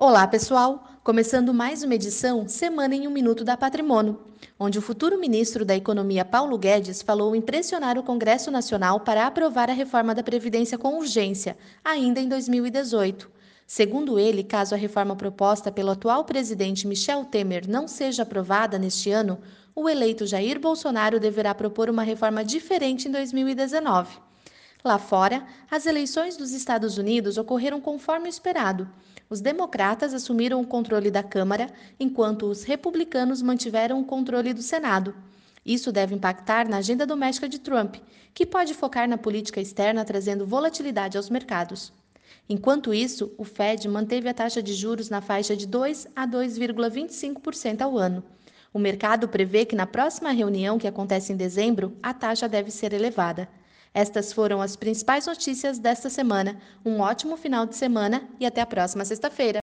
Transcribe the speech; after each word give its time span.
Olá, 0.00 0.28
pessoal! 0.28 0.84
Começando 1.02 1.52
mais 1.52 1.82
uma 1.82 1.96
edição 1.96 2.46
Semana 2.46 2.94
em 2.94 3.08
um 3.08 3.10
Minuto 3.10 3.42
da 3.42 3.56
Patrimônio, 3.56 4.16
onde 4.56 4.78
o 4.78 4.80
futuro 4.80 5.18
ministro 5.18 5.64
da 5.64 5.74
Economia 5.74 6.24
Paulo 6.24 6.56
Guedes 6.56 7.02
falou 7.02 7.34
em 7.34 7.40
pressionar 7.40 7.98
o 7.98 8.04
Congresso 8.04 8.48
Nacional 8.48 9.00
para 9.00 9.26
aprovar 9.26 9.68
a 9.68 9.72
reforma 9.72 10.14
da 10.14 10.22
Previdência 10.22 10.78
com 10.78 10.98
urgência, 10.98 11.58
ainda 11.84 12.20
em 12.20 12.28
2018. 12.28 13.28
Segundo 13.66 14.20
ele, 14.20 14.44
caso 14.44 14.72
a 14.72 14.78
reforma 14.78 15.16
proposta 15.16 15.72
pelo 15.72 15.90
atual 15.90 16.24
presidente 16.24 16.86
Michel 16.86 17.24
Temer 17.24 17.68
não 17.68 17.88
seja 17.88 18.22
aprovada 18.22 18.78
neste 18.78 19.10
ano, 19.10 19.36
o 19.74 19.88
eleito 19.88 20.24
Jair 20.28 20.60
Bolsonaro 20.60 21.18
deverá 21.18 21.52
propor 21.56 21.90
uma 21.90 22.04
reforma 22.04 22.44
diferente 22.44 23.08
em 23.08 23.10
2019. 23.10 24.27
Lá 24.88 24.98
fora, 24.98 25.44
as 25.70 25.84
eleições 25.84 26.34
dos 26.34 26.52
Estados 26.52 26.96
Unidos 26.96 27.36
ocorreram 27.36 27.78
conforme 27.78 28.26
esperado. 28.26 28.88
Os 29.28 29.38
democratas 29.38 30.14
assumiram 30.14 30.62
o 30.62 30.66
controle 30.66 31.10
da 31.10 31.22
Câmara, 31.22 31.70
enquanto 32.00 32.46
os 32.46 32.62
republicanos 32.62 33.42
mantiveram 33.42 34.00
o 34.00 34.04
controle 34.06 34.54
do 34.54 34.62
Senado. 34.62 35.14
Isso 35.62 35.92
deve 35.92 36.14
impactar 36.14 36.66
na 36.66 36.78
agenda 36.78 37.04
doméstica 37.04 37.46
de 37.46 37.58
Trump, 37.58 37.96
que 38.32 38.46
pode 38.46 38.72
focar 38.72 39.06
na 39.06 39.18
política 39.18 39.60
externa 39.60 40.06
trazendo 40.06 40.46
volatilidade 40.46 41.18
aos 41.18 41.28
mercados. 41.28 41.92
Enquanto 42.48 42.94
isso, 42.94 43.30
o 43.36 43.44
Fed 43.44 43.86
manteve 43.88 44.26
a 44.26 44.32
taxa 44.32 44.62
de 44.62 44.72
juros 44.72 45.10
na 45.10 45.20
faixa 45.20 45.54
de 45.54 45.66
2 45.66 46.08
a 46.16 46.26
2,25% 46.26 47.82
ao 47.82 47.98
ano. 47.98 48.24
O 48.72 48.78
mercado 48.78 49.28
prevê 49.28 49.66
que 49.66 49.76
na 49.76 49.86
próxima 49.86 50.30
reunião, 50.30 50.78
que 50.78 50.88
acontece 50.88 51.30
em 51.30 51.36
dezembro, 51.36 51.94
a 52.02 52.14
taxa 52.14 52.48
deve 52.48 52.70
ser 52.70 52.94
elevada. 52.94 53.50
Estas 53.92 54.32
foram 54.32 54.60
as 54.60 54.76
principais 54.76 55.26
notícias 55.26 55.78
desta 55.78 56.10
semana. 56.10 56.60
Um 56.84 57.00
ótimo 57.00 57.36
final 57.36 57.66
de 57.66 57.76
semana 57.76 58.28
e 58.38 58.46
até 58.46 58.60
a 58.60 58.66
próxima 58.66 59.04
sexta-feira. 59.04 59.60